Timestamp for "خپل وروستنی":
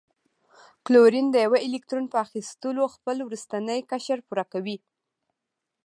2.95-3.79